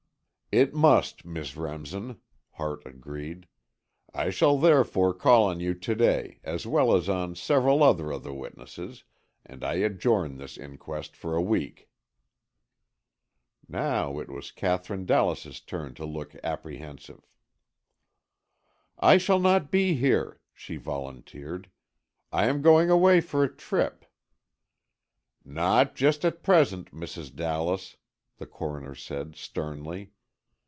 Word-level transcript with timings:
"It 0.53 0.73
must, 0.73 1.23
Miss 1.23 1.55
Remsen," 1.55 2.19
Hart 2.55 2.85
agreed. 2.85 3.47
"I 4.13 4.29
shall 4.31 4.57
therefore 4.57 5.13
call 5.13 5.45
on 5.45 5.61
you 5.61 5.73
to 5.75 5.95
day, 5.95 6.41
as 6.43 6.67
well 6.67 6.93
as 6.93 7.07
on 7.07 7.35
several 7.35 7.81
other 7.81 8.11
of 8.11 8.23
the 8.23 8.33
witnesses, 8.33 9.05
and 9.45 9.63
I 9.63 9.75
adjourn 9.75 10.35
this 10.35 10.57
inquest 10.57 11.15
for 11.15 11.37
a 11.37 11.41
week." 11.41 11.87
Now 13.69 14.19
it 14.19 14.27
was 14.29 14.51
Katherine 14.51 15.05
Dallas's 15.05 15.61
turn 15.61 15.93
to 15.93 16.05
look 16.05 16.35
apprehensive. 16.43 17.25
"I 18.99 19.17
shall 19.17 19.39
not 19.39 19.71
be 19.71 19.93
here," 19.95 20.41
she 20.53 20.75
volunteered. 20.75 21.69
"I 22.29 22.47
am 22.47 22.61
going 22.61 22.89
away 22.89 23.21
for 23.21 23.41
a 23.41 23.55
trip——" 23.55 24.03
"Not 25.45 25.95
just 25.95 26.25
at 26.25 26.43
present, 26.43 26.91
Mrs. 26.93 27.33
Dallas," 27.33 27.95
the 28.35 28.45
Coroner 28.45 28.95
said, 28.95 29.37
sternly. 29.37 30.11